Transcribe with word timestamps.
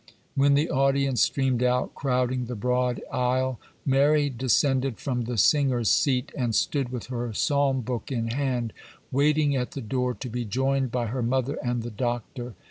When 0.33 0.55
the 0.55 0.71
audience 0.71 1.21
streamed 1.21 1.61
out, 1.61 1.93
crowding 1.93 2.45
the 2.47 2.55
broad 2.55 3.03
aisle, 3.13 3.59
Mary 3.85 4.31
descended 4.31 4.97
from 4.97 5.25
the 5.25 5.37
singers' 5.37 5.91
seat, 5.91 6.31
and 6.35 6.55
stood 6.55 6.89
with 6.89 7.05
her 7.13 7.31
psalm 7.33 7.81
book 7.81 8.11
in 8.11 8.29
hand, 8.29 8.73
waiting 9.11 9.55
at 9.55 9.73
the 9.73 9.79
door 9.81 10.15
to 10.15 10.27
be 10.27 10.43
joined 10.43 10.91
by 10.91 11.05
her 11.05 11.21
mother 11.21 11.59
and 11.63 11.83
the 11.83 11.91
Doctor. 11.91 12.55